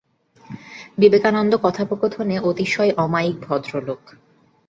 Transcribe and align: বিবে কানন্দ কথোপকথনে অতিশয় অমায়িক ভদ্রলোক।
বিবে 0.97 1.19
কানন্দ 1.23 1.53
কথোপকথনে 1.63 2.35
অতিশয় 2.49 2.91
অমায়িক 2.97 3.37
ভদ্রলোক। 3.45 4.01